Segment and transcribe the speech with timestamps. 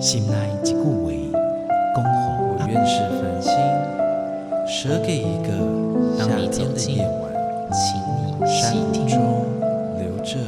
[0.00, 0.80] 心内一句话，
[1.94, 2.10] 恭候
[2.48, 3.52] 我愿是繁星，
[4.66, 5.52] 舍给一个
[6.16, 7.30] 夏天的夜晚，
[7.70, 9.06] 请你山听。
[9.06, 9.20] 中
[9.98, 10.38] 留着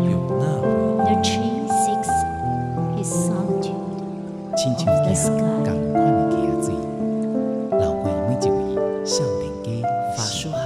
[0.00, 0.64] 有那回
[1.04, 2.08] The tree seeks
[2.96, 3.76] his solitude
[4.56, 5.36] 亲像 of the 一 sky.
[5.66, 6.72] 样共款的溪水，
[7.78, 9.68] 流过每一位少年家
[10.16, 10.56] 法术好，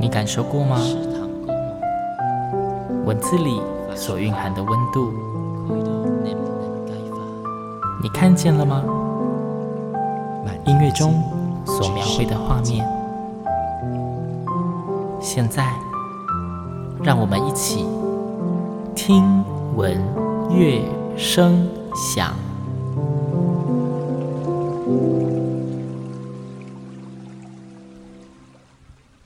[0.00, 0.76] 你感受过吗？
[3.06, 3.60] 文字里
[3.94, 5.12] 所蕴含的温度，
[8.14, 8.82] 看见了吗？
[10.46, 11.20] 万音乐中
[11.66, 12.88] 所描绘的画面，
[15.20, 15.74] 现在，
[17.02, 17.84] 让我们一起
[18.94, 19.44] 听
[19.76, 20.00] 闻
[20.48, 20.80] 乐
[21.18, 22.32] 声响。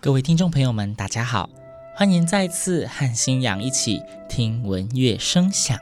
[0.00, 1.50] 各位听众朋友们，大家好，
[1.94, 5.78] 欢迎再次和新阳一起听闻乐声响。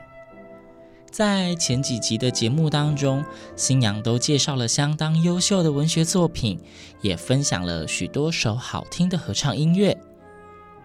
[1.17, 6.59] 在前几集的节目当中，新娘都介绍了相当优秀的文学作品，
[7.01, 9.97] 也分享了许多首好听的合唱音乐。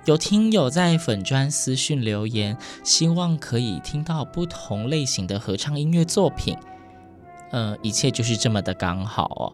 [0.06, 6.56] 有听友在粉专私讯留言，希望可以听到不同类型的合唱音乐作品。
[7.50, 9.52] 呃，一切就是这么的刚好哦。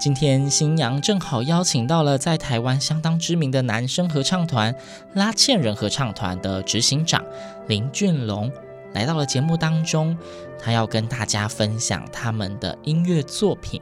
[0.00, 4.74] 今天新娘正好邀请到了在台湾相当知名的男声合唱团
[5.12, 7.22] 拉茜人合唱团的执行长
[7.68, 8.50] 林俊龙。
[8.94, 10.16] 来到了节目当中，
[10.58, 13.80] 他要跟大家分享他们的音乐作品。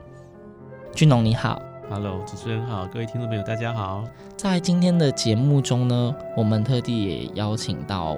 [0.94, 4.04] 俊龙你好，Hello，主持人好，各位听众朋友大家好。
[4.36, 8.16] 在今天的节目中呢，我们特地也邀请到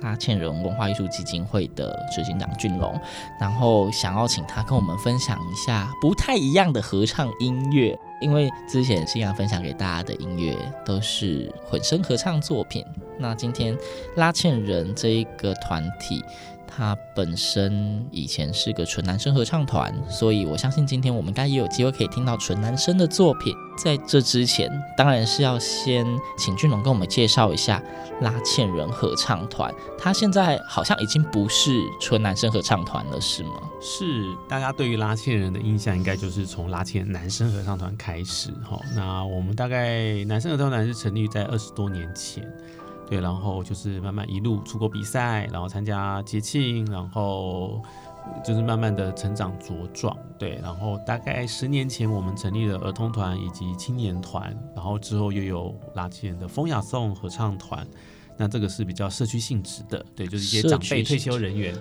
[0.00, 3.00] 拉倩人文化艺术基金会的执行长俊龙，
[3.40, 7.98] 然后想要请他跟我们分享一下不太一样的合唱音乐。
[8.20, 12.82] 因为之前星洋分享给大家的音乐都是混声合唱作品，
[13.18, 13.76] 那今天
[14.16, 16.24] 拉倩人这一个团体，
[16.76, 23.54] 他本身以前是个纯男生合唱团，所以我相信今天我们应该也有机会可以听到纯男生的作品。
[23.76, 26.04] 在这之前，当然是要先
[26.36, 27.80] 请俊龙跟我们介绍一下
[28.20, 29.72] 拉纤人合唱团。
[29.96, 33.52] 他现在好像已经不是纯男生合唱团了，是吗？
[33.80, 38.80] 是，大家对于拉纤人的印象应该就是从拉纤男生合唱团开始哈。
[38.96, 42.44] 那我们大概男生合唱团是成立在二十多年前，
[43.14, 47.80] 对，然后就是慢慢一路出国比赛，然后参加节庆，然后。
[48.42, 57.86] 就是慢慢的成长茁壮，对，然后大概十年前我们成立了儿童团以及青年团，然后之后又有拉纤人的风雅颂合唱团。
[58.36, 61.72] 那这个是比较社区性质的，对，就是一些长辈退休人员，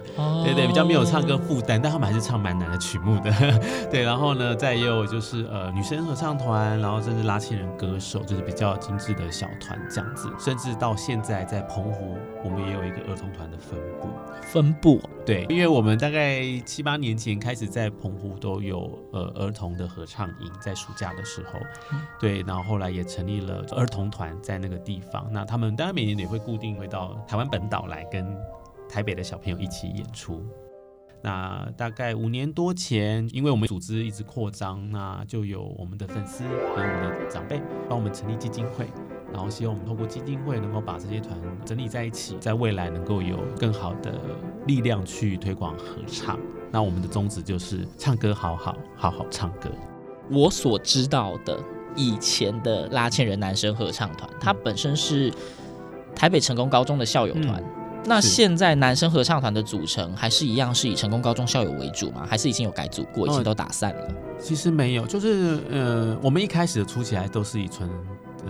[0.44, 3.32] 对对，比较没有唱歌负担，但他们还是唱蛮难的曲目的，
[3.90, 4.04] 对。
[4.04, 10.30] 然后呢，再也有就是呃女生合唱团，然后甚至拉纤人歌手，就是比较精致的小团这样子。
[10.38, 14.08] 甚至到现在在澎湖，我们也有一个儿童团的分布。
[14.42, 21.60] 分布，对，因为我们大概七八年前开始在澎湖都有呃儿童的合唱营，在暑假的时候，
[22.20, 25.28] 对，然后后来也成立了儿童团在那个地方。
[25.32, 26.43] 那他们当然每年也会。
[26.44, 28.26] 固定会到台湾本岛来跟
[28.90, 30.44] 台北的小朋友一起演出。
[31.26, 38.90] 那大概五年多前，因为我们组织一直扩张，那就有我们的粉丝和我们的长辈帮我们成立基金会，
[39.32, 44.20] 然后希望我们透过基金会能够把这些团整理在一起，在未来能够有更好的
[44.68, 46.38] 力量去推广合唱。
[46.70, 49.72] 那我们的宗旨就是唱歌好好，好好唱歌。
[50.30, 51.58] 我所知道的
[51.96, 55.32] 以前的拉纤人男生合唱团，它本身是。
[56.16, 62.26] 台北成功高中的校友团，嗯，那现在男生合唱团的组成还是一样是以成功高中校友为主吗？
[62.30, 64.06] 还是已经有改组过，已经都打散了？
[64.06, 67.90] 哦，其实没有，就是呃，我们一开始的初期还都是以纯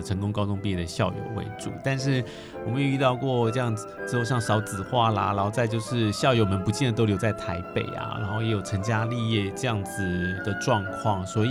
[0.04, 2.22] 成功高中毕业的校友为主，但是
[2.66, 10.02] 我们也遇到过这样子之后，像少子化啦，然后再就是校友们不见得都留在台北啊，然后也有成家立业这样子
[10.44, 11.50] 的状况，所以。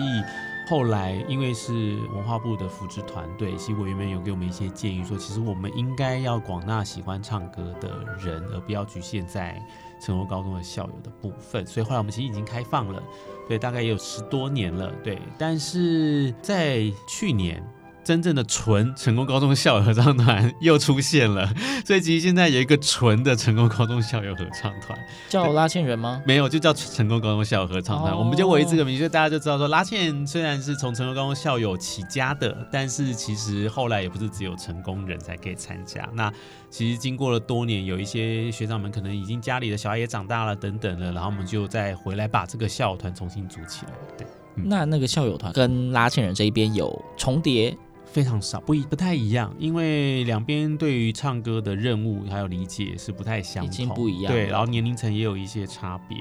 [0.66, 9.62] 后来，因为是文化部的扶植团队，其实委员们有给我们一些建议，说其实我们应该要广纳喜欢唱歌的人，而不要局限在
[10.02, 11.68] 成功高中的校友的部分。
[11.68, 13.04] 所以后来我们其实已经开放了，
[13.48, 15.22] 对，大概也有十多年了，对。
[15.38, 17.62] 但是在去年。
[18.04, 21.52] 真正的纯成功高中校友合唱团又出现了，
[21.86, 24.98] 所以其实现在有一个纯的成功高中校友合唱团，
[25.30, 26.22] 叫拉纤人吗？
[26.26, 28.14] 没有，就叫成功高中校友合唱团。
[28.14, 36.08] 哦、我们就为这个名，所以大家就知道说，拉纤虽然是从成功高中校友起家的，但是其实后来也不是只有成功人才可以参加。
[36.14, 36.32] 那
[36.70, 43.92] 其实经过了多年，有一些学长们可能已经家里的小孩也长大了等等了，然后我们就再回来把这个校友团重新组起来。
[44.18, 47.78] 对，嗯、那那个校友团跟拉纤人这一边有重叠？
[48.14, 54.32] 非常少，不一不太一样，因为两边对于唱歌的任务还有理解是不太相同，已经不一样。
[54.32, 56.20] 对，然后年龄层也有一些差别，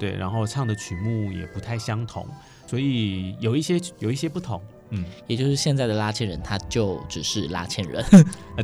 [0.00, 2.26] 对，然后唱的曲目也不太相同，
[2.66, 4.60] 所以有一些有一些不同。
[4.90, 8.04] 嗯，也就是现在的拉纤人，他就只是拉纤人，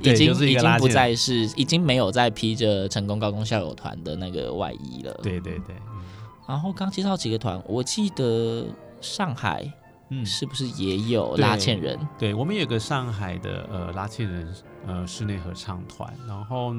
[0.03, 5.13] 已经就是、已经不再是，已经没有再披着成功高中校友团的那个外衣了。
[5.23, 5.77] 对对对。
[5.93, 6.03] 嗯、
[6.49, 8.67] 然后刚介绍几个团，我记得
[9.01, 9.73] 上海。
[10.21, 11.99] 嗯，是不是也有拉纤人？
[12.19, 14.55] 对，对，我们有个上海的呃拉纤人
[14.87, 16.75] 呃室内合唱团，然后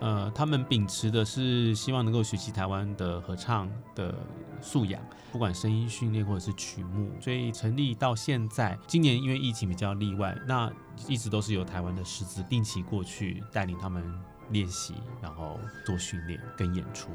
[0.00, 4.14] 呃他们秉持的是希望能够学习台湾的合唱的
[4.60, 5.00] 素养，
[5.32, 10.70] 不管声音训练或者是曲目，所以成立到现在，今年因为疫情比较例外，那
[11.08, 14.02] 一直都是由台湾的师资定期过去带领他们
[14.50, 17.10] 练习，然后做训练跟演出。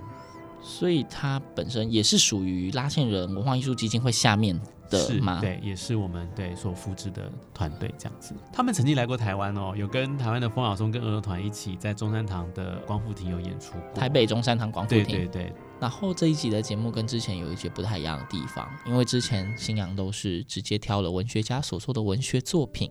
[0.61, 4.59] 所以它本身也是属于拉纤人文化艺术基金会下面
[4.89, 5.39] 的吗？
[5.41, 8.33] 对，也是我们对所扶植的团队这样子。
[8.51, 14.01] 他们曾经来过台湾哦，有跟台湾的风小松跟儿童团一起在中山堂的光复亭有演出过。
[14.01, 15.03] 台北中山堂光复亭。
[15.05, 15.53] 对对对。
[15.77, 22.89] 然后这一集的节目跟之前有一些不太一样的地方，因为之前新阳都是直接挑了文学家所做的文学作品，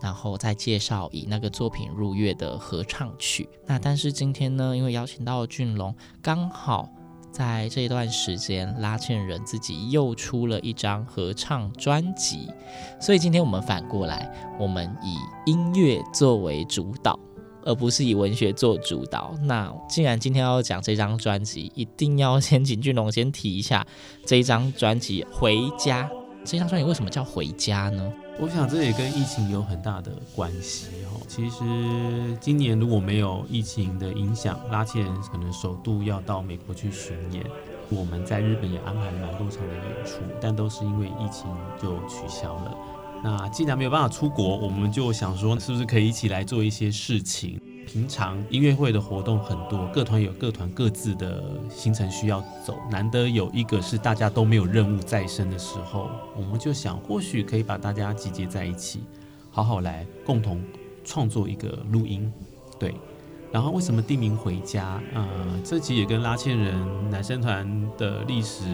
[0.00, 3.48] 然后再介绍以那个作品入乐的合唱曲。
[3.66, 6.88] 那但是今天呢，因为邀请到了俊龙，刚好。
[7.32, 12.48] 在这一段时间，拉线人自己又出了一张合唱专辑，
[13.00, 14.30] 所以今天我们反过来，
[14.60, 15.16] 我们以
[15.50, 17.18] 音乐作为主导，
[17.64, 19.34] 而不是以文学做主导。
[19.42, 23.86] 那既然今天要讲这张专辑，一定要先请俊龙先提一下
[24.26, 26.08] 这一张专辑《回家》。
[26.44, 28.12] 这张专辑为什么叫《回家》呢？
[28.38, 31.20] 我想这也跟疫情有很大的关系哦。
[31.28, 37.44] 其实今年如果没有疫情的影响，拉纤人可能首度要到美国去巡演。
[37.90, 41.46] 我们在日本也安排了蛮多场的演出，但都是因为疫情
[41.80, 42.76] 就取消了。
[43.22, 47.60] 那既然没有办法出国，我们就想说，是不是可以一起来做一些事情？
[47.86, 59.00] 平常音乐会的活动很多，各团有各团各自的行程需要走，难得有一个是大家都没有任务在身的时候，我们就想或许可以把大家集结在一起，
[59.50, 60.62] 好好来共同
[61.04, 62.32] 创作一个录音。
[62.78, 62.94] 对，
[63.50, 65.02] 然后为什么地名回家？
[65.14, 65.26] 呃，
[65.62, 68.64] 这集也跟拉纤人男生团的历史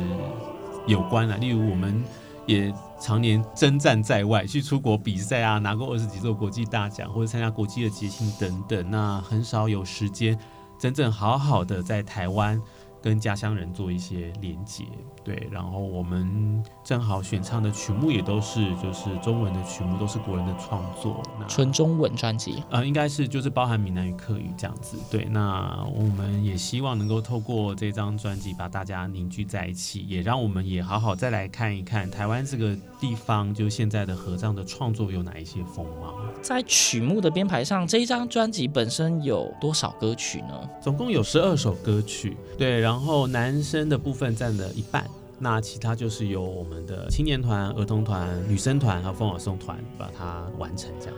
[0.87, 1.37] 有关啊。
[1.37, 2.03] 例如我们。
[2.49, 10.39] 也常年征战在外，去出国比赛啊，拿过二十几座国际大奖，或者参加国际的节庆等等，那很少有时间
[10.79, 12.61] 真正好好的在台湾。
[13.03, 14.85] 跟家乡人做一些连接，
[15.23, 36.15] 对，然后我们正好选唱的曲目也都是就是中文的曲目，都是国人的创作，纯中文专辑，呃，应该是就是包含闽南语、客语这样子，对，那我们也希望能够透过这张专辑把大家凝聚在一起，也让我们也好好再来看一看台湾这个地方，就现在的合唱的创作有哪一些风貌。
[36.43, 40.69] 在曲目的编排上，这一张专辑本身有多少歌曲呢？
[40.83, 45.09] 总共有十二首歌曲，对，然后男生的部分占了一半，
[45.39, 51.15] 那其他就是由我们的青年团、儿童团、女生团和丰晓松团把它完成这样。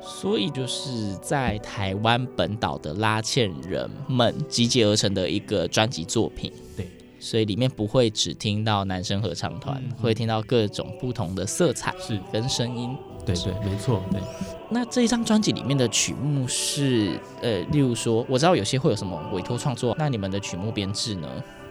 [0.00, 6.52] 所以就是在台湾本岛的拉纤人们集结而成的一个专辑作品。
[6.76, 6.86] 对，
[7.24, 12.94] 所以里面不会只听到男生合唱团，会听到各种不同的色彩是跟声音。
[13.24, 14.20] 对对，没错，对。
[14.68, 21.26] 那这一张专辑里面的曲目是，呃，例如说，我知道有些会有什么委托创作，那你们的曲目编制呢？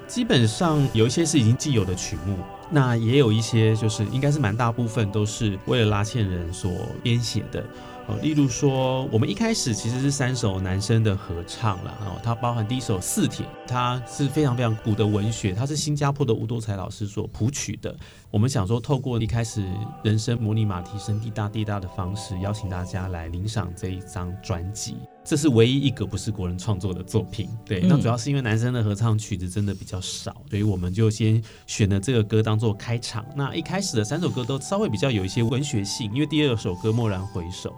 [0.08, 2.36] 基本上有一些是已经既有的曲目，
[2.74, 6.72] 那也有一些就是应该是蛮大部分都是为了拉纤人所
[7.04, 7.64] 编写的。
[8.08, 17.96] 哦，例如说，我们一开始其实是三首男生的合唱了，哦，它包含第一首《四帖》，它是非常非常古的文学，它是新加坡的吴多才老师所谱曲的。
[18.30, 19.64] 我们想说，透过一开始
[20.04, 24.98] 人声模拟马蹄声滴答滴答的方式，邀请大家来领赏这一张专辑。
[25.26, 27.80] 这是唯一一个不是国人创作的作品，对。
[27.82, 33.26] 那主要是因为男生的合唱曲子真的比较少，所以我们就先选了这个歌当做开场。
[33.36, 37.74] 那一开始的三首歌都稍微比较有一些文学性，因为第二首歌《蓦然回首》，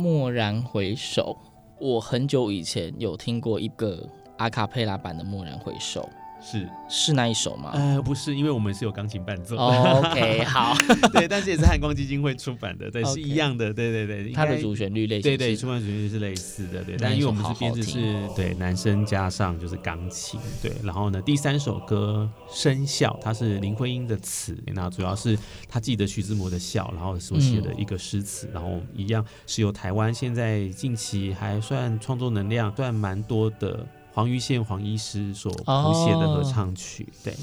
[0.00, 1.36] 蓦然回首，
[1.78, 6.02] 我很久以前有听过一个阿卡佩拉版的《蓦然回首》。
[6.40, 7.72] 是是那一首吗？
[7.74, 9.56] 呃，不是，因为我们是有钢琴伴奏。
[9.56, 10.72] Oh, OK， 好，
[11.12, 14.32] 对，但是也是汉光基金会出版的，对是一样的，对对对。
[14.32, 16.96] 它的主旋律类似，对对，出版旋律是类似的，对。
[16.96, 20.72] 但因为我们是编制是对，男生加上就是钢琴，对。
[20.82, 25.36] 然后呢，第三首歌《生笑》，它是林徽因的词，那主要是
[25.68, 33.84] 他记得徐志摩的笑，然后所写的一个诗词，嗯，然后一样是由台湾现在近期还算创作能量算蛮多的。
[34.18, 37.34] 黄玉宪黄医师所谱写的合唱曲，oh, 对，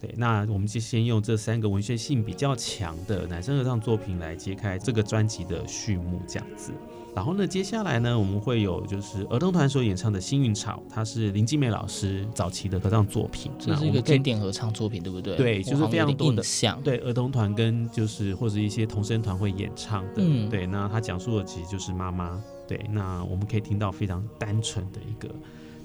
[0.00, 6.72] 对，那我们就先用这三个文学性比较强的男生合唱作品来揭开这个专辑的序幕，这样子。
[7.14, 15.36] 然后呢，接下来呢，我们会有就是儿童团所演唱的《幸运草》，它是林静美老师早期的合唱作品，这是一个经典合唱作品，对不对？
[15.36, 20.14] 对，就是非常多的像对儿童团跟就是或者一些童声团会演唱的。
[20.16, 22.42] 嗯，对，那他讲述的其实就是妈妈。
[22.66, 25.28] 对，那我们可以听到非常单纯的一个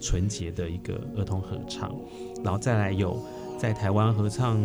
[0.01, 1.95] 纯洁的一个儿童合唱，
[2.43, 3.23] 然后再来有
[3.57, 4.59] 在台湾合唱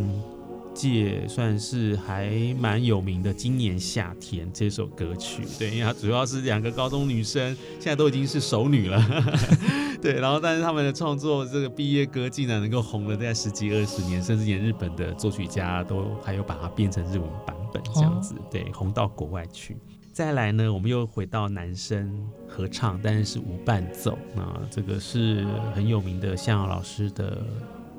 [0.74, 9.02] 界算是还蛮有名的《今年夏天》这首歌曲，对，因为它主要是两个高中女生，现在都已经是熟女了，
[10.02, 19.76] 对，然后但是他们的创作这个毕业歌竟然能够红了在十几二十年，甚至连日本的作曲家都还有把它变成日文版本这样子，对，红到国外去。
[20.16, 22.10] 再来呢，我们又回到男声
[22.48, 27.44] 合唱，但是是无伴奏，那这个是很有名的向阳老师的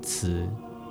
[0.01, 0.43] 词。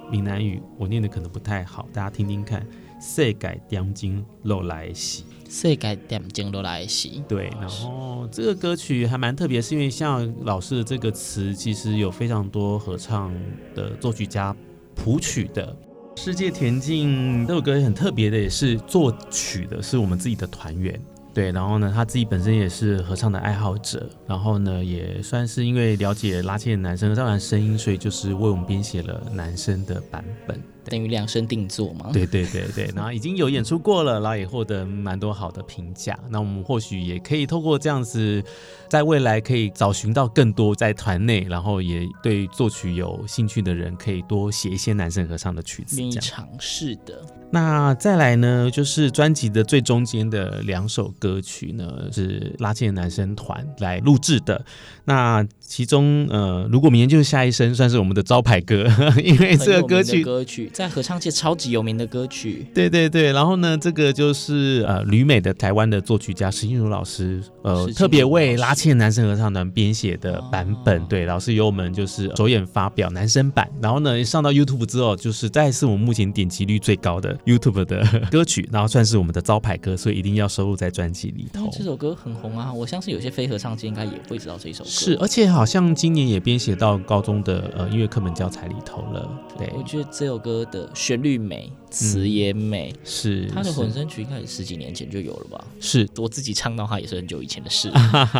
[0.08, 2.64] 闽南语我念的可能不太好，大家听听看。
[3.00, 7.08] 世界点睛落来时，世界点睛落来时。
[7.26, 13.34] 对，然后这个歌曲还蛮特别，是因为向阳老师的这个词，其实有非常多合唱
[13.74, 14.54] 的作曲家
[14.94, 15.76] 谱曲的。
[16.14, 20.98] 世界田径这首歌很特别的，也是作曲的是我们自己的团员。
[21.36, 30.58] 对，然后呢，他自己本身也是合唱的爱好者，然后呢，也算是因为了解拉纤男生，当然声音，所以就是为我们编写了男生的版本。
[30.88, 32.10] 等于量身定做嘛？
[32.12, 36.18] 对对对对，然后已经有演出过了，然后也获得蛮多好的评价。
[36.28, 38.42] 那我们或许也可以透过这样子，
[38.88, 45.96] 在未来可以找寻到更多在团内，然后也对作曲有兴趣的人，可以多写一些男生合唱的曲子。
[45.96, 47.20] 愿意尝试的。
[47.48, 54.64] 那再来呢，就是专辑的最中间的两首歌曲呢，是拉纤男生团来录制的。
[55.04, 58.86] 那其中呃，如果明天就是下一生，算是我们的招牌歌，
[59.22, 60.70] 因为这个歌曲歌曲。
[60.72, 81.68] 在合唱界超级有名的歌曲，对对对，然后呢，这个就是呃旅美的台湾的作曲家石静茹老师，呃特别为拉纤男生合唱团编写的版本，哦、对，老师由我们就是首演发表男生版，然后呢上到 YouTube 之后，就是再是我们目前点击率最高的 YouTube 的歌曲，然后算是我们的招牌歌，所以一定要收录在专辑里头。
[81.72, 84.90] 这首歌很红啊，我相信有些非合唱界应该也会知道这首歌。
[84.90, 89.28] 是，而且好像今年也编写到高中的呃音乐课本教材里头了。
[89.56, 90.56] 对，我觉得这首歌。
[90.70, 95.64] 的旋律美，词也美，嗯、是他的混声曲，应该是十几年前就有了吧？
[95.80, 97.90] 是我自己唱到他也是很久以前的事。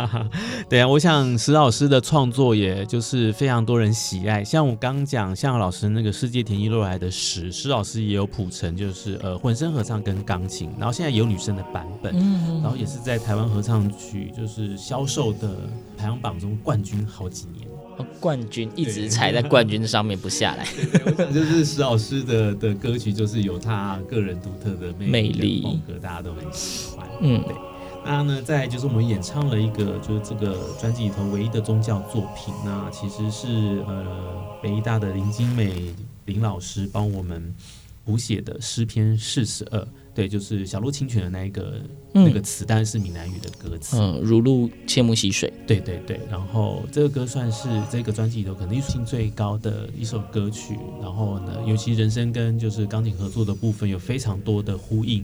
[0.69, 4.43] 对啊，我想石老师的创作，也就是非常多人喜爱。
[4.43, 15.57] 像我刚讲，向老师那个世界田一落来的石，石老师也有谱成，就是呃混声合唱跟钢琴，然后现在有女生的版本，嗯，然后也是在台湾合唱曲就是销售的
[15.97, 17.66] 排行榜中冠军好几年。
[18.19, 20.67] 冠军一直踩在冠军上面不下来。
[21.33, 27.07] 就是石老师的的歌曲，就是有他个人独特的魅力风格，大家都很喜欢。
[27.21, 27.55] 嗯，对。
[28.05, 32.53] 那呢，再就是我们演唱了一个，就是这个专辑里头唯一的宗教作品。
[32.63, 34.05] 那其实是呃
[34.61, 35.93] 北艺大的林金美
[36.25, 37.53] 林老师帮我们
[38.05, 39.87] 谱写的诗篇四十二。
[40.17, 41.79] 对，就是小鹿清泉的那一个、
[42.15, 43.99] 嗯、那个词，但是闽南语的歌词。
[43.99, 45.53] 嗯，如露切木溪水。
[45.67, 50.75] 对对对，然后这个歌算是这个专辑里头可能艺术性最高的一首歌曲。
[50.99, 55.23] 然后呢，尤其人声跟就是钢琴合作的部分有非常多的呼应。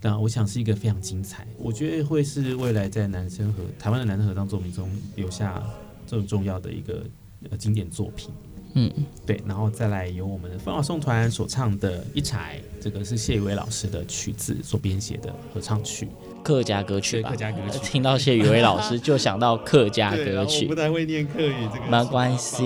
[0.00, 5.62] 那我想是一个非常精彩，我觉得会是未来在男生和台湾的男生合唱作品中留下
[6.04, 7.04] 这种重要的一个
[7.48, 8.30] 呃经典作品。
[8.74, 8.90] 嗯，
[9.26, 16.08] 对，然后再来由我们的凤凰颂团所唱的《一柴》，这个是谢宇威老师的曲子所编写的合唱曲，
[16.42, 17.30] 客家歌曲吧？
[17.30, 17.78] 客家歌曲。
[17.80, 20.64] 听到谢宇威老师就想到客家歌曲。
[20.64, 22.62] 我不太会念客语，这个没关系。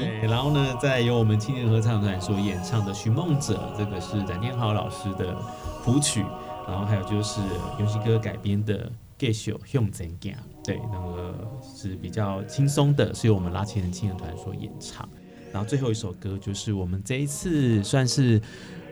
[0.00, 5.36] 对，然后呢，再由我们青年合唱团所演唱的《寻梦者》，这个是展天豪老师的
[5.84, 6.24] 谱曲，
[6.66, 7.40] 然后还有就是
[7.78, 8.86] 游戏歌改编的
[9.18, 10.32] 《继续向前行》，
[10.64, 11.34] 对，那个
[11.76, 15.06] 是比较轻松的，是由我们拉琴人青年团所演唱。
[15.52, 18.40] 然后最后一首歌就是我们这一次算是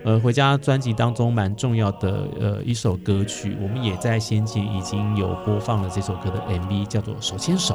[0.04, 7.74] 呃回家专辑当中蛮重要的呃一首歌曲，我们也在先前已经有播放了这首歌的 MV，叫做《手牵手》，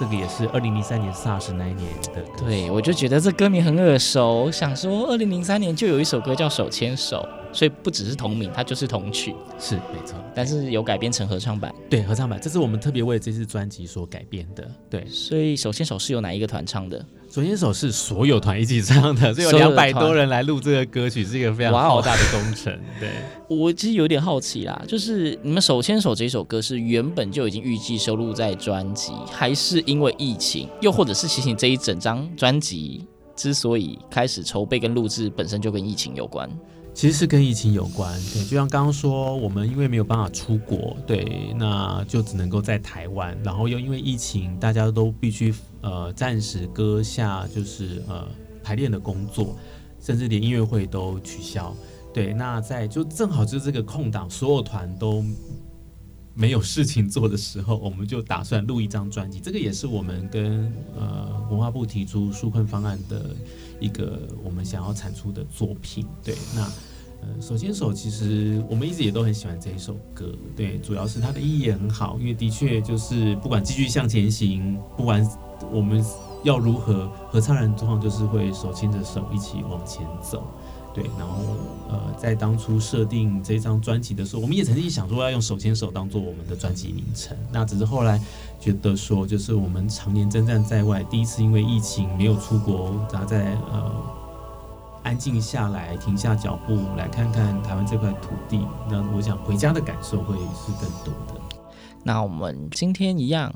[0.00, 2.44] 这个也是二零零三年 SARS 那一年的歌。
[2.44, 7.26] 对，我就觉得这歌名很耳熟，想说二零零三年就有一首歌叫《手牵手》。
[7.54, 10.16] 所以不只是同名，它就是同曲，是没错。
[10.34, 14.68] 但是有改编成合唱版，对，合唱版，这是我们特别为这次专辑所改编的。
[14.90, 17.02] 对，所以手牵手是由哪一个团唱的？
[17.30, 22.76] 手牵手是所有团一起唱的，所以有两百多人来录这个歌曲，是一个非常浩大的工程。
[22.98, 23.08] 对，
[23.48, 33.06] 我其实有点好奇啦，就是你们手牵手这首歌是原本就已经预计收录在专辑，还是因为疫情，又或者是其实这一整张专辑？
[33.36, 36.48] 之所以开始筹备跟录制，本身就跟疫情有关。
[36.94, 48.28] 其实是跟疫情有关，对，就像刚刚说，我们因为没有办法出国，对，那就只能够在台湾，然后又因为疫情，大家都必须呃暂时搁下，就是呃
[48.62, 49.56] 排练的工作，
[50.00, 51.74] 甚至连音乐会都取消，
[52.12, 55.22] 对，那在就正好就是这个空档，所有团都
[56.34, 63.34] 没有事情做的时候，我们就打算录一张专辑，这个也是我们跟呃文化部提出纾困方案的。
[63.80, 66.62] 一个我们想要产出的作品，对，那
[67.20, 75.28] 呃，手牵手其实我们一直也都很喜欢这一首歌，对，主要是它的意义也很好，因为的确就是不管继续向前行，不管
[75.72, 76.02] 我们
[76.44, 80.46] 要如何，合唱人状况就是会手牵着手一起往前走。
[80.94, 81.42] 对，然后
[81.88, 87.36] 呃，在当初设定这张专辑的时候，我们也曾经想说要用手牵手当做我们的专辑名称。
[87.50, 88.20] 那只是后来
[88.60, 93.92] 觉得说，就是我们常年征战在外，第一次因为疫情没有出国，然后在呃
[95.02, 101.40] 安静下来，停下脚步来看看台湾这块土地，那我想回家的感受会是更多的。
[102.04, 103.52] 那我们今天一样。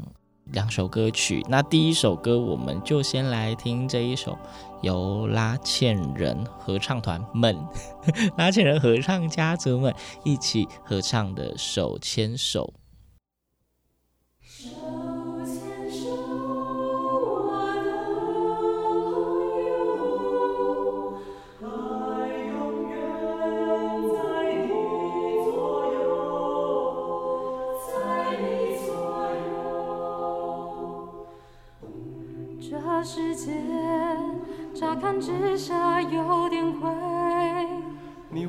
[0.52, 4.35] 两首歌曲，那第一首歌我们就先来听这一首
[4.82, 7.56] 由拉纤人合唱团们、
[8.37, 9.94] 拉纤人合唱家族们
[10.25, 12.73] 一起合唱的《手牵手》。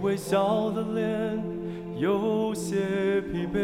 [0.02, 1.44] 微笑的脸
[1.98, 3.58] 有些疲惫。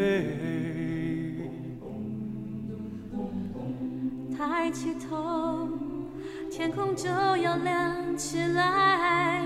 [4.37, 5.69] 抬起头，
[6.51, 9.41] 天空就要亮起来，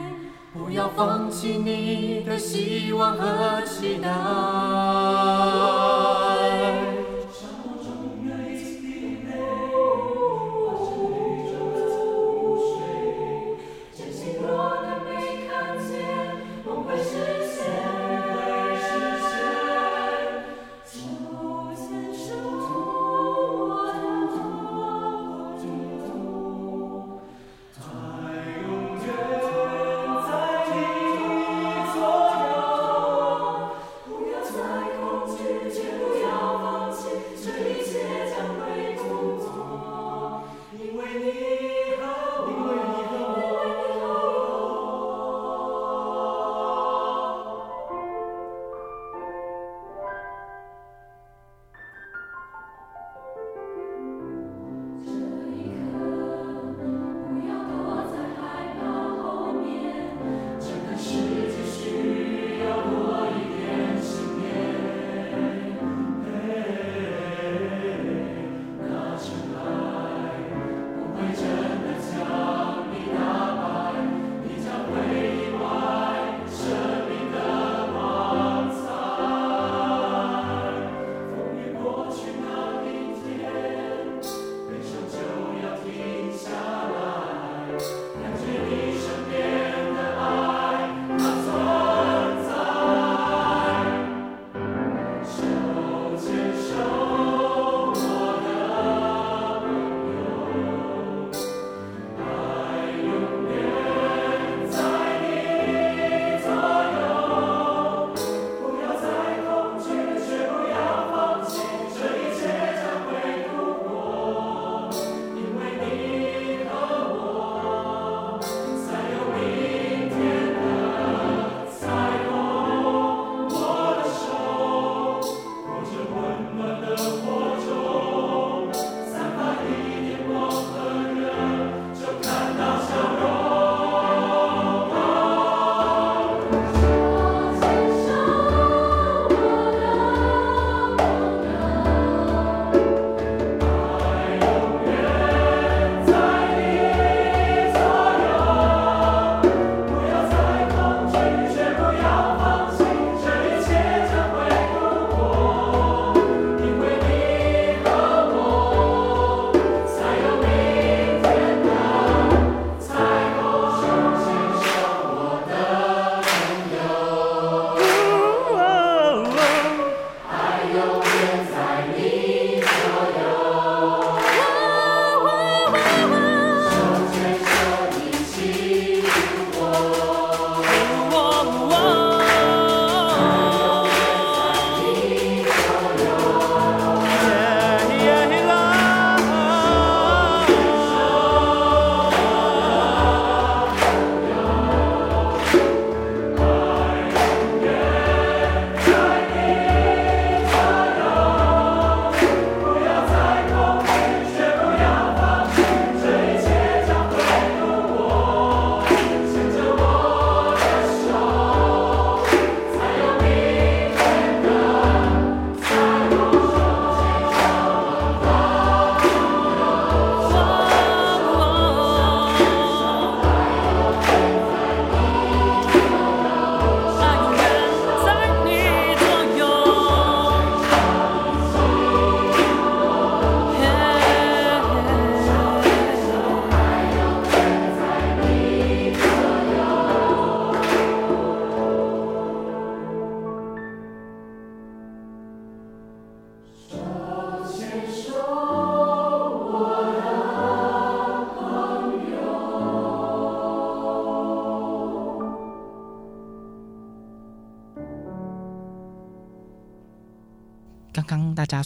[0.53, 4.09] 不要放弃你的希望和期待。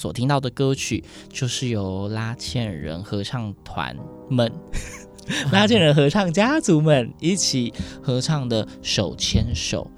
[0.03, 3.95] 所听到的歌曲，就是由拉纤人合唱团
[4.29, 4.51] 们、
[5.49, 9.89] 拉纤人合唱家族们一起合唱的《手牵手》。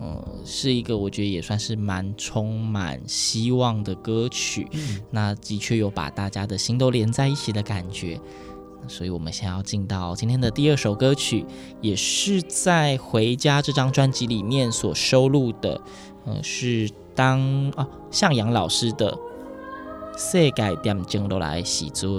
[0.00, 4.66] 嗯，是一个我觉得也算是蛮充满希望的歌曲。
[4.72, 8.20] 嗯，那的确有把大家的心都连在一起的感觉。
[8.88, 11.46] 所以，我们先要进到今天的第二首歌曲，
[11.80, 15.80] 也是在《回家》这张专辑里面所收录的。
[16.26, 17.40] 嗯，是当
[17.76, 19.12] 哦向阳老师的
[20.16, 22.10] 《世界点钟都来时阵》。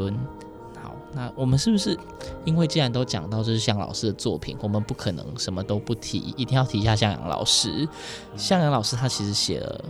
[1.16, 1.96] 那我们是不是
[2.44, 7.88] 因为既然都讲到这是向老师的作品，我们不可能什么都不提，一定要提一下向阳老师。
[8.36, 9.86] 向阳老师他其实写了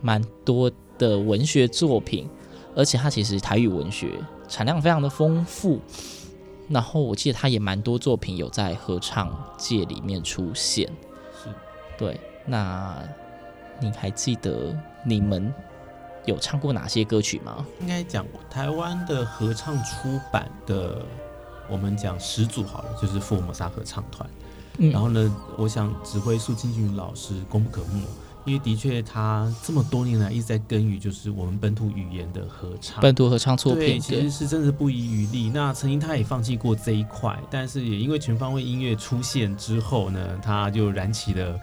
[0.00, 2.26] 蛮多的文学作品，
[2.74, 4.12] 而且他其实台语文学
[4.48, 5.78] 产量非常的丰富。
[6.70, 10.90] 然后我记得他也蛮多作品有在合唱界里面出现。
[11.34, 11.50] 是，
[11.98, 12.18] 对。
[12.46, 13.02] 那
[13.78, 15.52] 你还记得你们？
[16.26, 17.64] 有唱过哪些歌曲吗？
[17.80, 21.02] 应该讲台湾的合唱出版的，
[21.70, 24.28] 我们讲始祖好了，就是福尔摩沙合唱团。
[24.78, 28.02] 嗯，然后呢，我想指挥苏清云老师功不可没，
[28.44, 35.48] 因为的确他这么多年来一直在耕耘，就是我们本土语言的合唱，本土合唱作品，对，其实是真的是不遗余力。
[35.48, 41.58] 那曾经他也放弃过这一块，但是也因为全方位音乐出现之后呢，他就燃起了。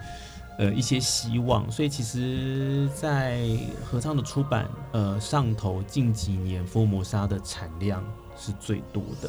[0.56, 3.44] 呃，一些希望，所以其实，在
[3.84, 8.04] 合唱的出版，呃，上头近几年福尔摩沙的产量
[8.38, 9.28] 是最多的。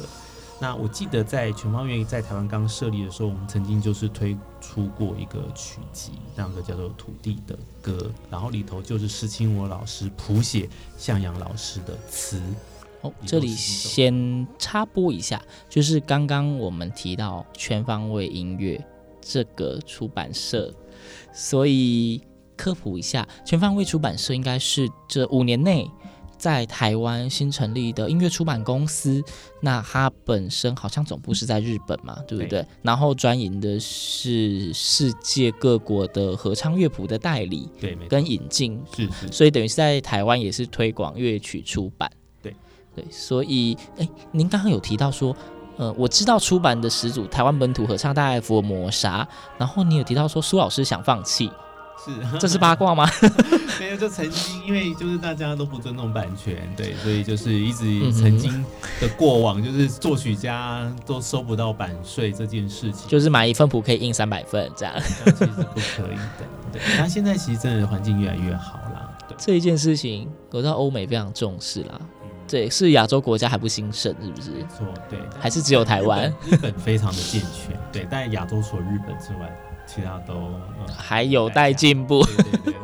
[0.58, 7.98] 那我记得在全方位在台湾刚设立的时候，我们曾经就是推出过一个曲集，那个叫做《土地的歌》，
[8.30, 12.40] 然后里头就是施清我老师谱写，向阳老师的词。
[13.02, 18.82] 哦，这里先插播一下，就是刚刚我们提到全方位音乐
[19.20, 20.72] 这个出版社。
[21.32, 22.20] 所以
[22.56, 25.90] 科普一下，全方位出版社应该是这五年内
[26.38, 29.22] 在台湾新成立的音乐出版公司。
[29.60, 32.62] 那它本身好像总部是在日本嘛，对不对？
[32.62, 39.32] 对，然后专营的是世界各国的合唱乐谱的代理，对，跟引进，是是。
[39.32, 42.10] 所以等于是在台湾也是推广乐曲出版，
[42.42, 42.54] 对
[42.94, 43.04] 对。
[43.10, 45.36] 所以，哎，您刚刚有提到说。
[45.76, 49.26] 呃，我知道出版的始祖台湾本土合唱大爱福尔摩沙，
[49.58, 51.50] 然后你有提到说苏老师想放弃，
[52.04, 53.06] 是这是八卦吗？
[53.78, 58.64] 没有，就曾经因为就是大家都不尊重版权，对，所以就是一直曾经
[59.00, 66.46] 的过往就是作曲家都收不到版税这件事情，就是买一份谱可以印三百份这样，其实不可以的。
[66.72, 72.00] 对，那现在其实真的环境越来越好啦，对，这一件事情我知道欧美非常重视啦。
[72.48, 74.50] 对，是亚洲国家还不兴盛，是不是？
[74.50, 76.32] 没错，对，还是只有台湾？
[76.44, 79.54] 日本非常的健全，对，但亚洲除了日本之外，
[79.86, 82.22] 其他都、嗯、还有待进步。
[82.24, 82.74] 对对对对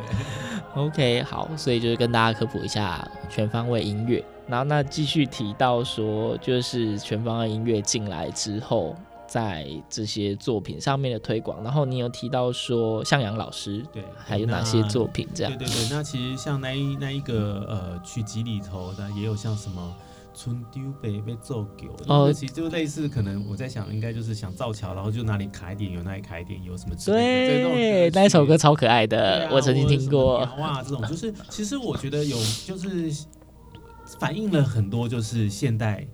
[0.75, 8.95] OK，好，所以就是跟大家科普一下全方位音乐，然后那继续提到说，就是全方位音乐进来之后。
[9.33, 15.57] 在这些作品上面的推广，然后你有提到说向阳老师对，还有哪些作品这样？
[15.57, 19.95] 对对对，那其实像那一那一个呃曲集里头的，也有像什么
[20.35, 27.69] 春丢北被奏狗哦，其实就类似，可能我在想，应该就是想造桥，然后就哪里卡一点，有哪里卡一点，有什么之类的。
[27.69, 30.47] 对，那一首歌超可爱的，啊、我曾经听过。
[30.59, 33.25] 哇，这种就是，其实我觉得有，就是
[34.19, 36.05] 反映了很多，就是现代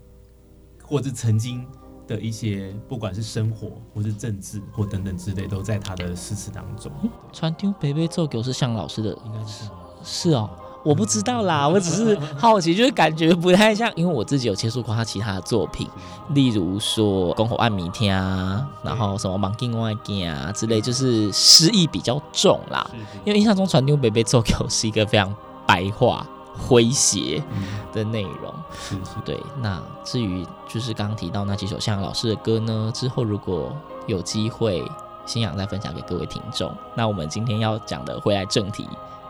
[0.82, 1.68] 或者曾经。
[2.10, 6.92] 的一些，不管是生活或是政治或等等之类，都在他的诗词当中。
[7.32, 9.66] 传丢北北奏狗是向老师的，应该是
[10.04, 10.50] 是哦，
[10.84, 15.88] 我不知道啦，我只是 好奇，就是感觉不太像，因为我自己有接触过他其他的作品，
[16.30, 22.90] 例如说《篝火暗迷天》啊，然后什么《忙境外镜》啊之类，就是诗意比较重啦。
[23.24, 25.32] 因为印象中传丢北北奏狗是一个非常
[25.68, 26.26] 白话。
[26.58, 27.44] 诙谐
[27.92, 29.42] 的内容，嗯、是是对。
[29.62, 33.76] 那至于就是刚刚提到那几首向阳老师的歌呢，之后如果
[34.08, 34.84] 有机会，
[35.26, 36.76] 新阳再分享给各位听众。
[36.96, 38.88] 那我们今天要讲的，回来正题，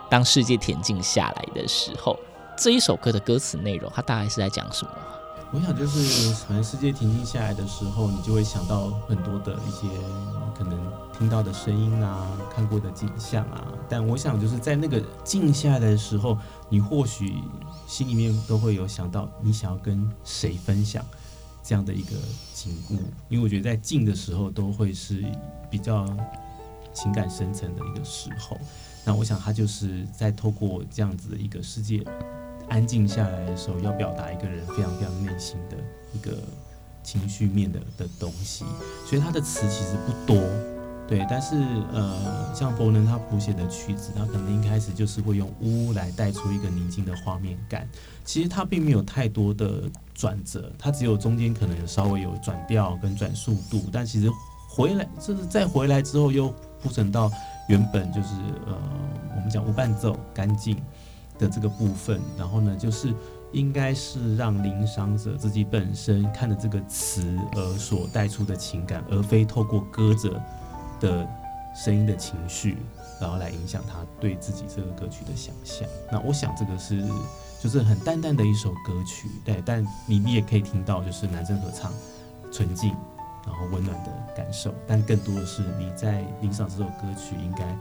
[0.10, 2.18] 当世界恬静下来的时候，
[2.58, 4.92] 这一首歌的歌词内容，它大概是在讲什么？
[5.52, 9.88] 我想就是，反正世界平静下来的时候，你就会想到很多的一些
[10.56, 10.80] 可能
[11.18, 13.64] 听到的声音啊，看过的景象啊。
[13.90, 16.38] 但我想就是在那个静下来的时候，
[16.70, 17.42] 你或许
[17.88, 21.06] 心里面都会有想到，你想要跟谁分享
[21.64, 22.16] 这样的一个
[22.54, 22.98] 景物。
[23.28, 25.24] 因为我觉得在静的时候，都会是
[25.70, 26.06] 比较
[26.94, 28.58] 情感深层的一个时候。
[29.04, 32.06] 那我想他就是在透过这样子的一个世界。
[32.68, 35.78] 安静下来的时候，要表达一个人非常非常内心的
[36.14, 36.38] 一个
[37.02, 38.64] 情绪面的的东西，
[39.08, 40.38] 所以他的词其实不多，
[41.10, 41.56] 对，但是
[41.92, 47.90] 呃，像伯能他谱写的曲子，他可能一开始就是会用呜来带出一个宁静的画面感。
[48.24, 54.30] 其实他并没有太多的转折，他只有中间可能有稍微有转调跟转速度，但其实
[54.70, 57.32] 回来就是再回来之后又铺陈到
[57.70, 58.30] 原本就是
[58.68, 58.78] 呃，
[59.36, 60.78] 我们讲无伴奏干净
[61.40, 63.12] 的这个部分，然后呢就是。
[63.52, 70.40] 应该是让聆赏者自己本身看的这个词而所带出的情感，而非透过歌者
[71.00, 71.28] 的
[71.76, 72.78] 声音的情绪，
[73.20, 75.88] 然后来影响他对自己这个歌曲的想象。
[76.12, 77.04] 那我想这个是
[77.62, 81.92] 就是很淡淡的一首歌曲，对，但你你也可以听到就是男生合唱
[82.52, 82.96] 纯净
[83.46, 87.76] 然后温暖的感受，但更多的是你在聆赏这首歌曲应该。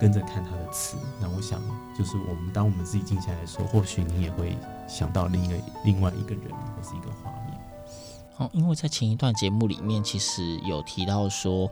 [0.00, 1.60] 跟着看他的词，那我想
[1.98, 7.58] 就是我们当我们自己静下来的时候，或许你也会想到另一个另外一个人或是一个画面。
[8.36, 11.68] 哦，因为在前一段节目里面，其实有提到说，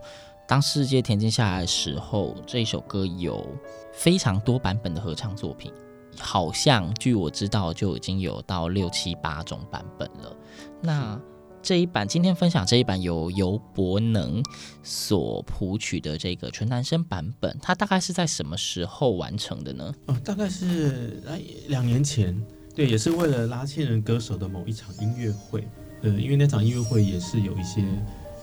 [0.47, 3.47] 当世界恬静下来的时候，这一首歌有
[3.93, 5.73] 非常多版本的合唱作品，
[6.19, 10.37] 好像据我知道就已经有到六七八种版本了。
[10.81, 11.21] 那
[11.63, 14.41] 这一版今天分享这一版由游伯能
[14.85, 19.93] 所谱曲的这个纯男生版本，它大概是在什么时候完成的呢？
[20.07, 22.41] 哦，大概是哎两年前，
[22.73, 25.67] 对，也是为了拉纤人歌手的某一场音乐会，
[26.03, 27.83] 呃，因为那场音乐会也是有一些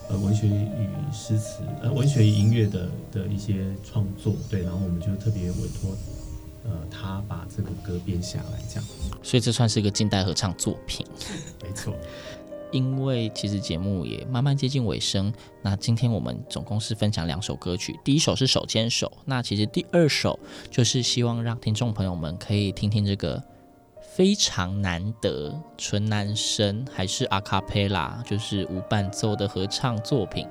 [0.08, 5.90] 呃文学与诗词呃文学与音乐的的一些创作，对，然后我们就特别委托
[6.64, 8.84] 呃他把这个歌编下来，这样，
[9.22, 11.06] 所以这算是一个近代合唱作品，
[11.62, 11.94] 没错。
[12.72, 20.36] 因为其实节目也慢慢接近尾声，那今天我们总共是分享两首歌曲，第一首是手牵手，那其实第二首
[20.72, 23.40] 就是希望让听众朋友们可以听听这个
[24.14, 30.46] 非常难得纯男声还是阿卡贝拉，就是无伴奏的合唱作品，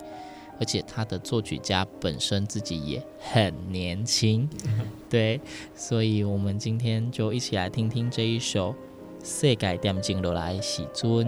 [0.60, 4.50] 而且他的作曲家本身自己也很年轻，
[5.10, 5.40] 对，
[5.74, 8.74] 所以我们今天就一起来听听这一首
[9.24, 11.26] 《世界恬静落来喜尊》。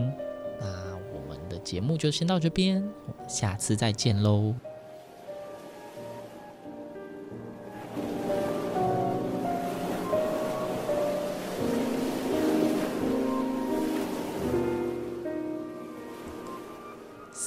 [0.60, 0.68] 那
[1.14, 2.84] 我们的节目就先到这边，
[3.30, 4.54] 下次再见喽。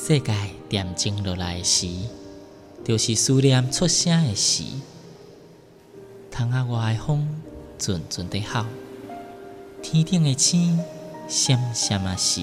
[0.08, 0.32] 世界
[0.70, 1.86] 恬静落来时，
[2.82, 4.64] 就是思念出声的时。
[6.30, 7.28] 窗仔外的风
[7.76, 8.64] 阵阵的吼，
[9.82, 10.80] 天顶的星
[11.28, 12.42] 闪闪啊闪。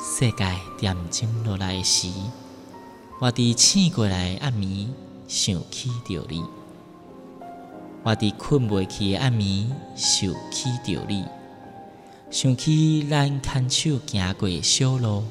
[0.00, 2.08] 世界恬静落来时，
[3.20, 4.88] 我伫醒过来暗暝
[5.28, 6.42] 想起着你；
[8.02, 11.26] 我伫困袂去的暗暝想起着你，
[12.30, 15.24] 想起咱牵手行过的小路，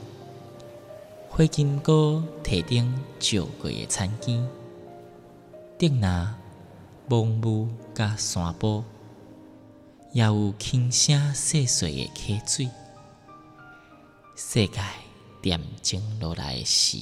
[1.35, 4.47] 花金菇堤顶照过的田间，
[5.79, 5.99] 竹林、
[7.09, 8.85] 蒙雾甲山坡，
[10.11, 12.69] 也有轻声细碎的溪水。
[14.35, 14.79] 世界
[15.41, 16.99] 恬静落来时。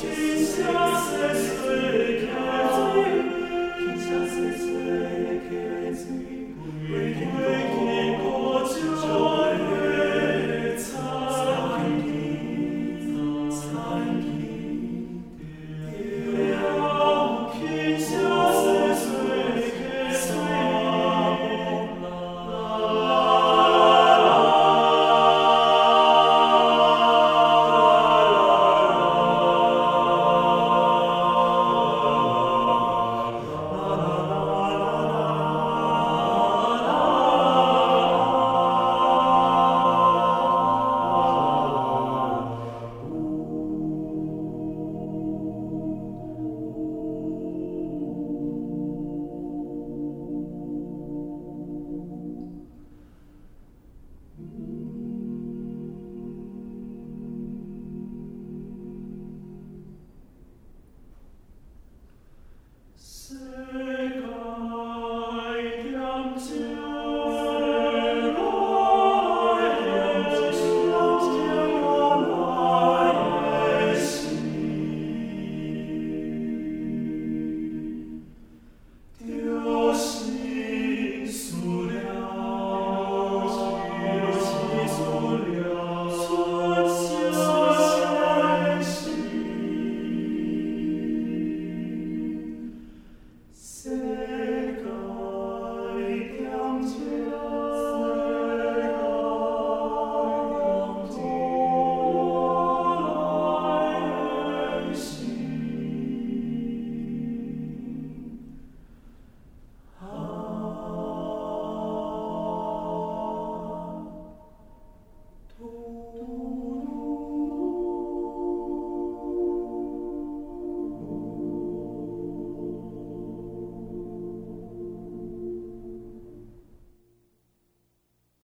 [0.00, 0.97] 下。